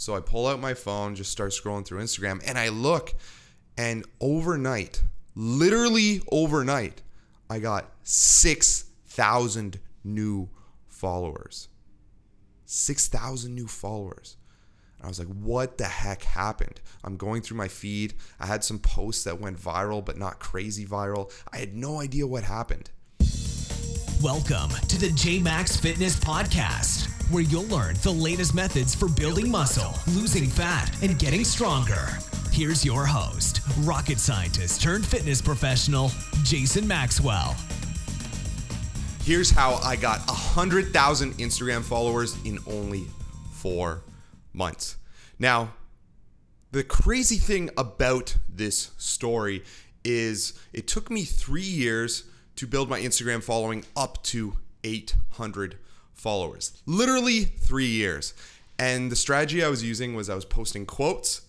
[0.00, 3.12] So I pull out my phone, just start scrolling through Instagram, and I look,
[3.76, 5.02] and overnight,
[5.34, 7.02] literally overnight,
[7.50, 10.48] I got 6,000 new
[10.88, 11.68] followers.
[12.64, 14.38] 6,000 new followers.
[15.02, 16.80] I was like, what the heck happened?
[17.04, 18.14] I'm going through my feed.
[18.40, 21.30] I had some posts that went viral, but not crazy viral.
[21.52, 22.88] I had no idea what happened.
[24.22, 29.50] Welcome to the J Max Fitness Podcast, where you'll learn the latest methods for building
[29.50, 32.08] muscle, losing fat, and getting stronger.
[32.52, 36.10] Here's your host, rocket scientist turned fitness professional,
[36.42, 37.54] Jason Maxwell.
[39.22, 43.06] Here's how I got 100,000 Instagram followers in only
[43.52, 44.02] four
[44.52, 44.96] months.
[45.38, 45.74] Now,
[46.72, 49.62] the crazy thing about this story
[50.04, 52.24] is it took me three years
[52.56, 55.76] to build my Instagram following up to 800
[56.20, 56.80] followers.
[56.86, 58.34] Literally three years.
[58.78, 61.42] And the strategy I was using was I was posting quotes,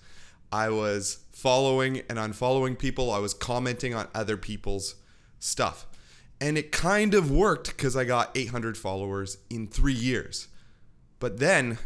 [0.52, 4.96] I was following and unfollowing people, I was commenting on other people's
[5.40, 5.86] stuff.
[6.40, 10.48] And it kind of worked because I got 800 followers in three years.
[11.20, 11.78] But then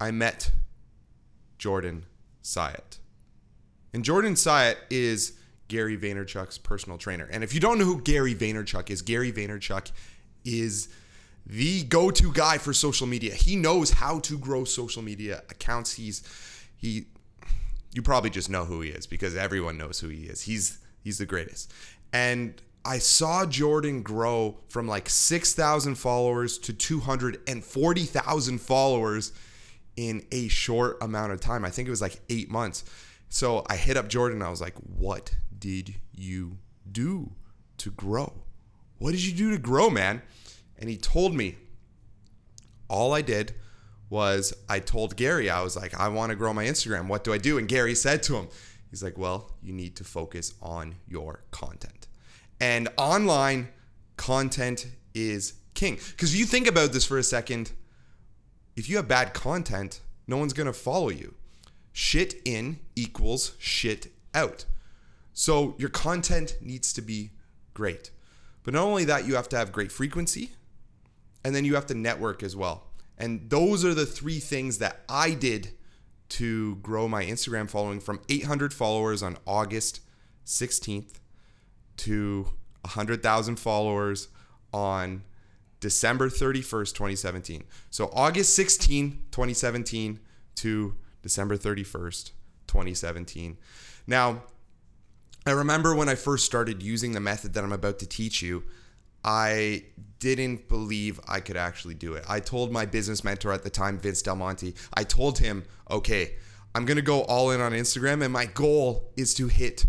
[0.00, 0.50] I met
[1.56, 2.04] Jordan
[2.42, 2.98] Syatt.
[3.94, 5.34] And Jordan Syatt is
[5.68, 7.28] Gary Vaynerchuk's personal trainer.
[7.30, 9.92] And if you don't know who Gary Vaynerchuk is, Gary Vaynerchuk
[10.44, 10.88] is
[11.46, 13.34] the go-to guy for social media.
[13.34, 15.94] He knows how to grow social media accounts.
[15.94, 16.22] He's
[16.76, 17.06] he
[17.92, 20.42] you probably just know who he is because everyone knows who he is.
[20.42, 21.72] He's he's the greatest.
[22.12, 29.32] And I saw Jordan grow from like 6,000 followers to 240,000 followers
[29.96, 31.64] in a short amount of time.
[31.64, 32.84] I think it was like 8 months.
[33.28, 34.42] So I hit up Jordan.
[34.42, 36.58] I was like, "What did you
[36.90, 37.32] do
[37.78, 38.32] to grow?
[38.98, 40.22] What did you do to grow, man?"
[40.80, 41.56] And he told me
[42.88, 43.54] all I did
[44.08, 47.06] was I told Gary, I was like, I want to grow my Instagram.
[47.06, 47.58] What do I do?
[47.58, 48.48] And Gary said to him,
[48.90, 52.08] he's like, well, you need to focus on your content.
[52.60, 53.68] And online
[54.16, 55.98] content is king.
[56.10, 57.72] Because you think about this for a second,
[58.76, 61.34] if you have bad content, no one's going to follow you.
[61.92, 64.64] Shit in equals shit out.
[65.32, 67.30] So your content needs to be
[67.74, 68.10] great.
[68.64, 70.50] But not only that, you have to have great frequency
[71.44, 72.86] and then you have to network as well.
[73.18, 75.72] And those are the three things that I did
[76.30, 80.00] to grow my Instagram following from 800 followers on August
[80.46, 81.18] 16th
[81.98, 82.48] to
[82.82, 84.28] 100,000 followers
[84.72, 85.22] on
[85.80, 87.64] December 31st, 2017.
[87.90, 90.20] So August 16, 2017
[90.56, 92.30] to December 31st,
[92.66, 93.56] 2017.
[94.06, 94.42] Now,
[95.46, 98.64] I remember when I first started using the method that I'm about to teach you,
[99.24, 99.84] I
[100.18, 102.24] didn't believe I could actually do it.
[102.28, 106.34] I told my business mentor at the time, Vince Del Monte, I told him, okay,
[106.74, 109.86] I'm going to go all in on Instagram, and my goal is to hit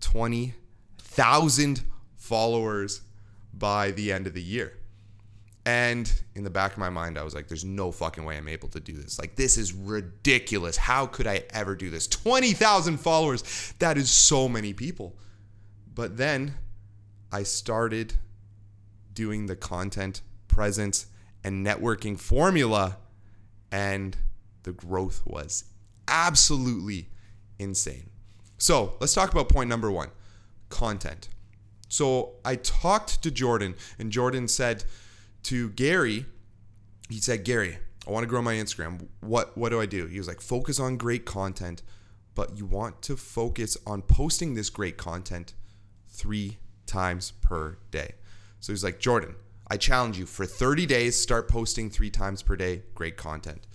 [0.00, 1.82] 20,000
[2.16, 3.00] followers
[3.54, 4.74] by the end of the year.
[5.64, 8.46] And in the back of my mind, I was like, there's no fucking way I'm
[8.46, 9.18] able to do this.
[9.18, 10.76] Like, this is ridiculous.
[10.76, 12.06] How could I ever do this?
[12.06, 13.74] 20,000 followers.
[13.80, 15.16] That is so many people.
[15.92, 16.54] But then
[17.32, 18.14] I started
[19.16, 21.06] doing the content, presence,
[21.42, 22.98] and networking formula,
[23.72, 24.16] and
[24.62, 25.64] the growth was
[26.06, 27.08] absolutely
[27.58, 28.10] insane.
[28.58, 30.10] So let's talk about point number one
[30.68, 31.28] content.
[31.88, 34.84] So I talked to Jordan, and Jordan said
[35.44, 36.26] to Gary,
[37.08, 39.08] he said, Gary, I want to grow my Instagram.
[39.20, 40.06] What what do I do?
[40.06, 41.82] He was like, focus on great content,
[42.34, 45.54] but you want to focus on posting this great content
[46.08, 48.14] three times per day.
[48.60, 49.34] So he's like, Jordan,
[49.68, 53.66] I challenge you for 30 days, start posting three times per day, great content.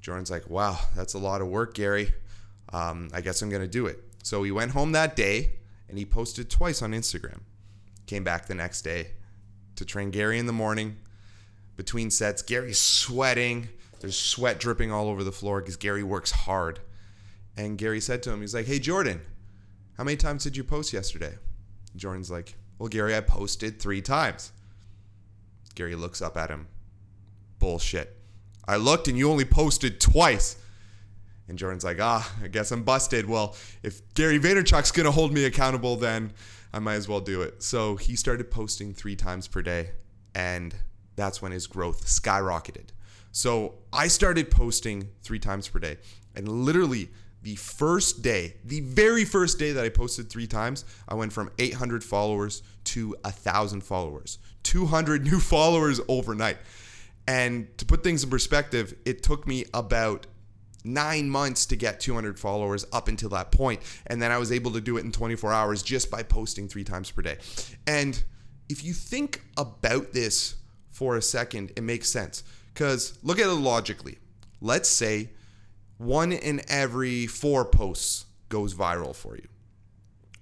[0.00, 2.12] Jordan's like, wow, that's a lot of work, Gary.
[2.72, 4.02] Um, I guess I'm going to do it.
[4.22, 5.52] So he went home that day
[5.88, 7.40] and he posted twice on Instagram.
[8.06, 9.12] Came back the next day
[9.76, 10.96] to train Gary in the morning.
[11.76, 13.68] Between sets, Gary's sweating.
[14.00, 16.80] There's sweat dripping all over the floor because Gary works hard.
[17.56, 19.20] And Gary said to him, he's like, hey, Jordan,
[19.96, 21.34] how many times did you post yesterday?
[21.96, 24.52] Jordan's like, well, Gary, I posted three times.
[25.74, 26.66] Gary looks up at him.
[27.58, 28.16] Bullshit.
[28.66, 30.56] I looked and you only posted twice.
[31.46, 33.28] And Jordan's like, ah, I guess I'm busted.
[33.28, 36.32] Well, if Gary Vaynerchuk's going to hold me accountable, then
[36.72, 37.62] I might as well do it.
[37.62, 39.90] So he started posting three times per day.
[40.34, 40.74] And
[41.16, 42.92] that's when his growth skyrocketed.
[43.30, 45.98] So I started posting three times per day.
[46.34, 47.10] And literally,
[47.42, 51.50] the first day, the very first day that I posted three times, I went from
[51.58, 56.58] 800 followers to 1,000 followers, 200 new followers overnight.
[57.26, 60.26] And to put things in perspective, it took me about
[60.84, 63.80] nine months to get 200 followers up until that point.
[64.06, 66.84] And then I was able to do it in 24 hours just by posting three
[66.84, 67.38] times per day.
[67.86, 68.22] And
[68.68, 70.56] if you think about this
[70.90, 72.42] for a second, it makes sense.
[72.72, 74.18] Because look at it logically.
[74.60, 75.30] Let's say
[76.00, 79.46] one in every four posts goes viral for you.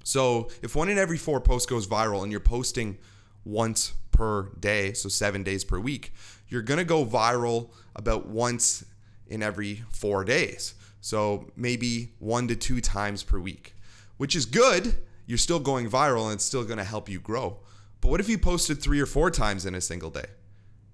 [0.05, 2.97] So if one in every four posts goes viral and you're posting
[3.45, 6.15] once per day, so seven days per week,
[6.47, 8.85] you're to go viral about once
[9.27, 10.75] in every four days.
[11.01, 13.75] So maybe one to two times per week,
[14.17, 14.95] which is good.
[15.27, 17.59] You're still going viral and it's still to help you grow.
[18.01, 20.27] But what if you posted three or four times in a single day?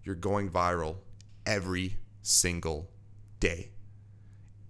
[0.05, 0.97] You're going viral
[1.45, 2.91] every single
[3.41, 3.74] day.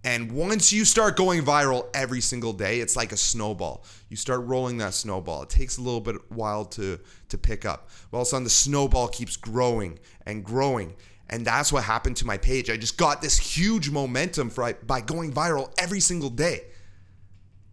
[0.05, 3.85] And once you start going viral every single day, it's like a snowball.
[4.11, 5.43] You start rolling that snowball.
[5.45, 7.89] It takes a little bit while to to pick up.
[8.11, 10.95] But all of a sudden the snowball keeps growing and growing.
[11.31, 12.69] And that's what happened to my page.
[12.69, 16.65] I just got this huge momentum for, by going viral every single day.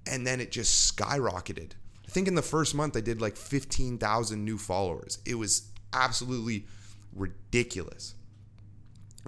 [0.07, 1.73] And then it just skyrocketed.
[2.07, 5.19] I think in the first month I did like 15,000 new followers.
[5.25, 6.65] It was absolutely
[7.13, 8.15] ridiculous.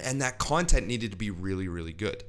[0.01, 2.23] And that content needed to be really, really good.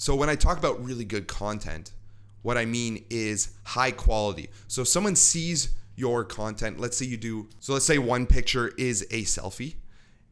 [0.00, 1.92] So when I talk about really good content,
[2.40, 4.48] what I mean is high quality.
[4.66, 8.68] So if someone sees your content, let's say you do, so let's say one picture
[8.78, 9.74] is a selfie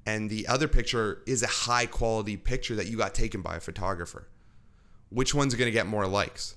[0.07, 3.61] and the other picture is a high quality picture that you got taken by a
[3.61, 4.31] photographer.
[5.11, 6.57] Which one's going to get more likes?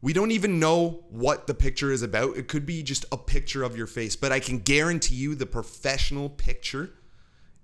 [0.00, 2.38] We don't even know what the picture is about.
[2.38, 5.44] It could be just a picture of your face, but I can guarantee you the
[5.44, 6.88] professional picture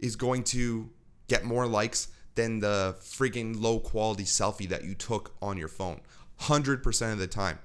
[0.01, 0.91] is going to
[1.29, 6.01] get more likes than the freaking low quality selfie that you took on your phone
[6.41, 7.59] 100% of the time.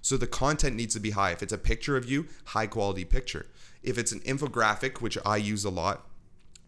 [0.00, 1.30] So the content needs to be high.
[1.30, 3.46] If it's a picture of you, high quality picture.
[3.82, 6.06] If it's an infographic, which I use a lot,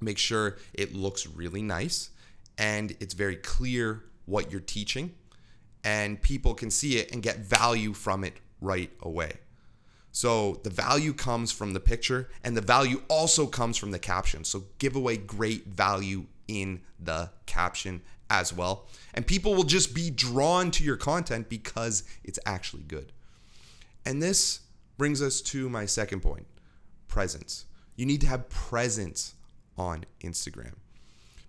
[0.00, 2.10] make sure it looks really nice
[2.58, 5.14] and it's very clear what you're teaching
[5.82, 9.34] and people can see it and get value from it right away.
[10.12, 14.44] So the value comes from the picture and the value also comes from the caption.
[14.44, 18.86] So give away great value in the caption as well.
[19.12, 23.12] And people will just be drawn to your content because it's actually good.
[24.04, 24.60] And this
[24.96, 26.46] brings us to my second point
[27.08, 27.66] presence.
[27.96, 29.34] You need to have presence
[29.76, 30.74] on Instagram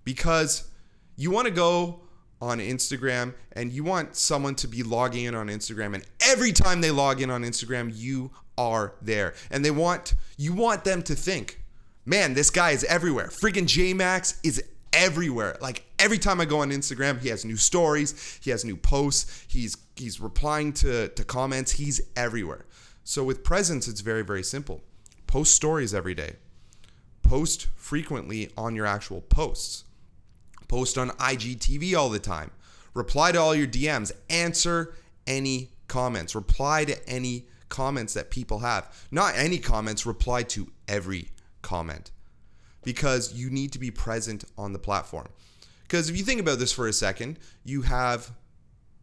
[0.03, 0.69] because
[1.15, 2.01] you want to go
[2.41, 6.81] on Instagram and you want someone to be logging in on Instagram and every time
[6.81, 11.15] they log in on Instagram you are there and they want you want them to
[11.15, 11.61] think
[12.05, 14.61] man this guy is everywhere freaking J-Max is
[14.95, 15.57] everywhere.
[15.61, 19.45] Like every time I go on Instagram, he has new stories, he has new posts,
[19.47, 22.65] he's he's replying to to comments, he's everywhere.
[23.03, 24.81] So with presence, it's very very simple.
[25.27, 26.37] Post stories every day.
[27.21, 29.83] Post frequently on your actual posts.
[30.67, 32.51] Post on IGTV all the time.
[32.93, 34.11] Reply to all your DMs.
[34.29, 34.95] Answer
[35.27, 36.33] any comments.
[36.33, 39.05] Reply to any comments that people have.
[39.11, 41.31] Not any comments, reply to every
[41.61, 42.11] comment
[42.85, 45.27] because you need to be present on the platform.
[45.83, 48.31] Because if you think about this for a second, you have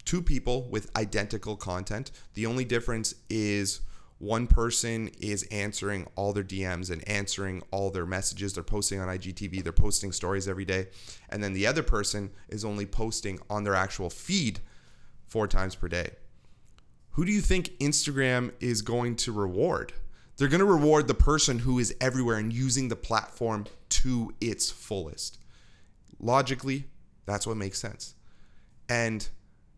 [0.05, 2.11] two people with identical content.
[2.35, 3.81] The only difference is
[4.19, 8.55] one person is answering all their DMs and answering all their messages.
[8.55, 10.89] They're posting on IGTV, they're posting stories every day.
[11.29, 14.61] And then the other person is only posting on their actual feed
[15.27, 16.11] four times per day.
[17.11, 19.93] Who do you think Instagram is going to reward?
[20.37, 24.71] They're going to reward the person who is everywhere and using the platform to its
[24.71, 25.39] fullest.
[26.19, 26.85] Logically,
[27.27, 28.15] that's what makes sense.
[28.89, 29.29] And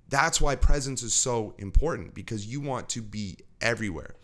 [0.09, 4.15] that's why presence is so important because you want to be everywhere.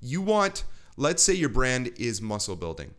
[0.00, 0.64] You want,
[0.96, 2.94] let's say your brand is muscle building.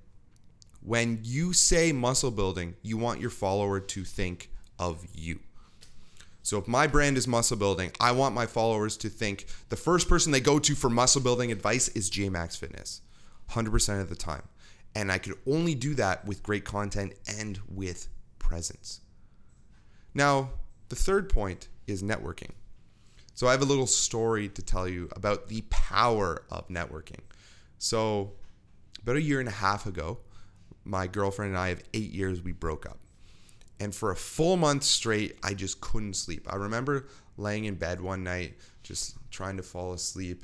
[0.82, 5.40] When you say muscle building, you want your follower to think of you.
[6.46, 10.08] So if my brand is muscle building, I want my followers to think the first
[10.08, 13.02] person they go to for muscle building advice is JMax Fitness,
[13.50, 14.44] 100% of the time.
[14.94, 19.02] And I could only do that with great content and with presence.
[20.14, 20.52] Now,
[20.90, 22.52] the third point is networking.
[23.34, 27.22] So I have a little story to tell you about the power of networking.
[27.80, 28.34] So
[29.02, 30.20] about a year and a half ago,
[30.84, 33.00] my girlfriend and I have 8 years we broke up.
[33.80, 36.48] And for a full month straight, I just couldn't sleep.
[36.50, 40.44] I remember laying in bed one night, just trying to fall asleep,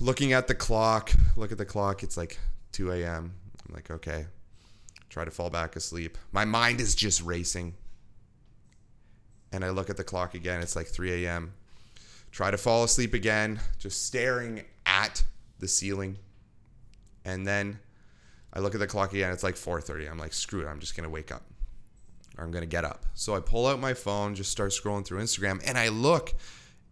[0.00, 1.12] looking at the clock.
[1.36, 2.38] Look at the clock, it's like
[2.72, 3.34] 2 a.m.
[3.68, 4.26] I'm like, okay,
[5.10, 6.16] try to fall back asleep.
[6.32, 7.74] My mind is just racing.
[9.52, 11.52] And I look at the clock again, it's like 3 a.m.
[12.30, 15.22] Try to fall asleep again, just staring at
[15.58, 16.18] the ceiling.
[17.24, 17.78] And then
[18.52, 20.10] I look at the clock again, it's like 4:30.
[20.10, 21.42] I'm like, screw it, I'm just gonna wake up
[22.38, 23.06] I'm going to get up.
[23.14, 26.34] So I pull out my phone, just start scrolling through Instagram, and I look,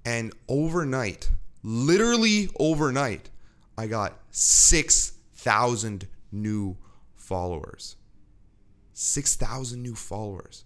[0.05, 1.31] and overnight,
[1.63, 3.31] literally overnight,
[3.77, 6.77] I got 6,000 new
[7.15, 7.97] followers.
[8.93, 10.65] 6,000 new followers.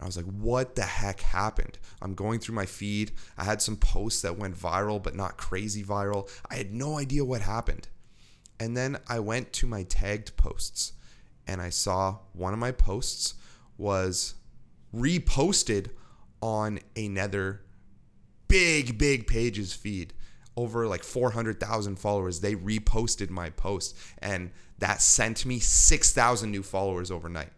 [0.00, 1.78] I was like, what the heck happened?
[2.02, 3.12] I'm going through my feed.
[3.38, 6.28] I had some posts that went viral, but not crazy viral.
[6.50, 7.88] I had no idea what happened.
[8.60, 10.92] And then I went to my tagged posts
[11.46, 13.34] and I saw one of my posts
[13.78, 14.34] was
[14.94, 15.90] reposted
[16.40, 17.62] on another
[18.48, 20.12] big, big pages feed.
[20.56, 22.38] Over like 400,000 followers.
[22.38, 27.50] They reposted my post and that sent me 6,000 new followers overnight.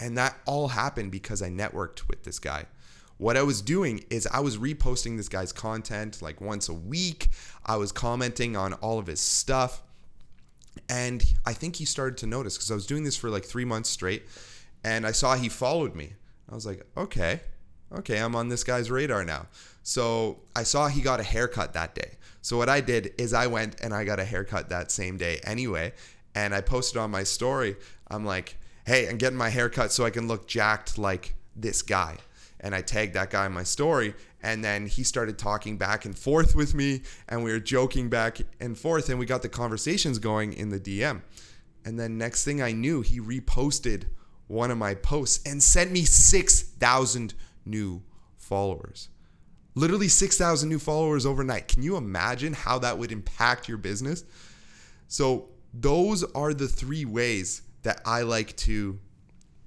[0.00, 2.66] And that all happened because I networked with this guy.
[3.18, 7.28] What I was doing is I was reposting this guy's content like once a week.
[7.66, 9.82] I was commenting on all of his stuff.
[10.88, 13.64] And I think he started to notice because I was doing this for like three
[13.64, 14.24] months straight.
[14.88, 16.14] And I saw he followed me.
[16.50, 17.40] I was like, okay,
[17.92, 19.46] okay, I'm on this guy's radar now.
[19.82, 22.12] So I saw he got a haircut that day.
[22.40, 25.40] So what I did is I went and I got a haircut that same day
[25.44, 25.92] anyway.
[26.34, 27.76] And I posted on my story,
[28.10, 31.82] I'm like, hey, I'm getting my hair cut so I can look jacked like this
[31.82, 32.16] guy.
[32.60, 34.14] And I tagged that guy in my story.
[34.42, 37.02] And then he started talking back and forth with me.
[37.28, 39.10] And we were joking back and forth.
[39.10, 41.20] And we got the conversations going in the DM.
[41.84, 44.04] And then next thing I knew, he reposted
[44.48, 48.02] one of my posts and sent me 6,000 new
[48.36, 49.08] followers.
[49.74, 51.68] Literally 6,000 new followers overnight.
[51.68, 54.24] Can you imagine how that would impact your business?
[55.06, 58.98] So, those are the three ways that I like to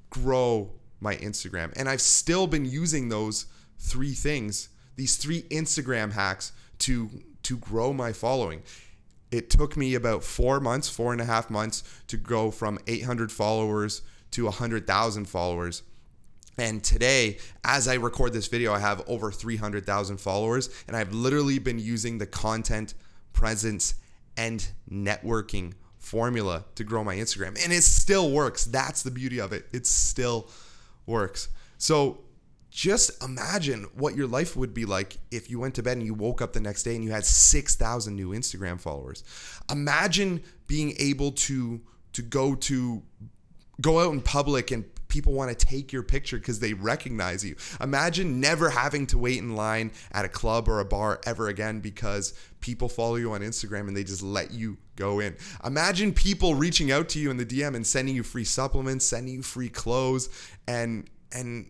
[0.09, 1.71] grow my Instagram.
[1.75, 3.45] And I've still been using those
[3.77, 7.09] three things, these three Instagram hacks to
[7.43, 8.61] to grow my following.
[9.31, 13.31] It took me about four months, four and a half months to go from 800
[13.31, 15.83] followers to 100,000 followers.
[16.57, 21.59] And today, as I record this video, I have over 300,000 followers, and I've literally
[21.59, 22.93] been using the content,
[23.33, 23.95] presence,
[24.37, 27.61] and networking formula to grow my Instagram.
[27.63, 28.65] And it still works.
[28.65, 29.67] That's the beauty of it.
[29.71, 30.49] It still
[31.05, 31.49] works.
[31.77, 32.21] So
[32.69, 36.13] just imagine what your life would be like if you went to bed and you
[36.13, 39.23] woke up the next day and you had 6,000 new Instagram followers.
[39.69, 41.81] Imagine being able to
[42.13, 43.01] to go to
[43.81, 47.55] go out in public and people want to take your picture because they recognize you.
[47.81, 51.81] Imagine never having to wait in line at a club or a bar ever again
[51.81, 55.35] because people follow you on Instagram and they just let you go in.
[55.65, 59.35] Imagine people reaching out to you in the DM and sending you free supplements, sending
[59.35, 60.29] you free clothes
[60.67, 61.69] and and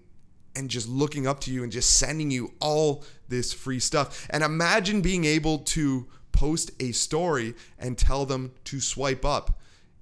[0.56, 4.28] and just looking up to you and just sending you all this free stuff.
[4.30, 9.61] And imagine being able to post a story and tell them to swipe up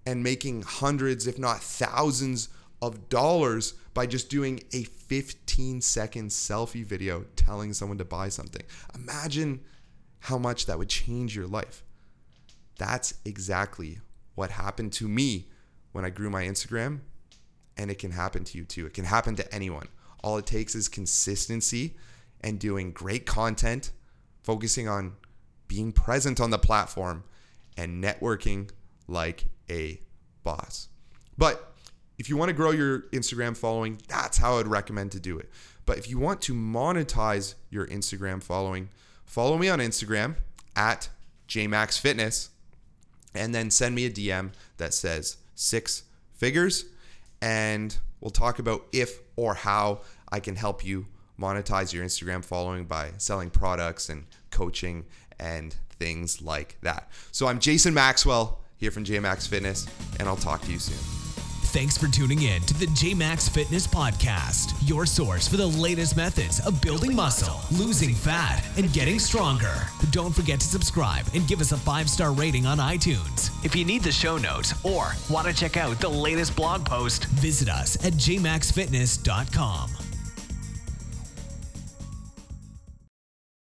[0.10, 2.50] and making hundreds if not thousands
[2.82, 8.64] of dollars by just doing a 15 second selfie video telling someone to buy something.
[8.96, 9.60] Imagine
[10.22, 11.84] how much that would change your life.
[12.80, 14.00] That's exactly
[14.34, 15.46] what happened to me
[15.92, 17.02] when I grew my Instagram,
[17.78, 18.88] and it can happen to you too.
[18.88, 19.90] It can happen to anyone.
[20.24, 21.96] All it takes is consistency
[22.42, 23.92] and doing great content,
[24.42, 25.18] focusing on
[25.68, 27.26] being present on the platform,
[27.78, 28.72] and networking
[29.08, 30.02] like a
[30.44, 30.90] boss.
[31.38, 31.74] But
[32.18, 35.50] if you want to grow your Instagram following, that's how I'd recommend to do it.
[35.86, 38.90] But if you want to monetize your Instagram following,
[39.26, 40.36] follow me on Instagram
[40.76, 41.10] at
[41.48, 42.50] jmaxfitness
[43.34, 46.86] and then send me a DM that says six figures
[47.42, 51.08] and we'll talk about if or how I can help you
[51.40, 55.06] monetize your Instagram following by selling products and coaching
[55.40, 57.10] and things like that.
[57.32, 59.88] So I'm Jason Maxwell here from JMax Fitness
[60.20, 60.98] and I'll talk to you soon.
[61.72, 66.60] Thanks for tuning in to the JMax Fitness Podcast, your source for the latest methods
[66.62, 69.76] of building muscle, losing fat, and getting stronger.
[70.10, 73.52] Don't forget to subscribe and give us a five star rating on iTunes.
[73.64, 77.26] If you need the show notes or want to check out the latest blog post,
[77.26, 80.09] visit us at jmaxfitness.com.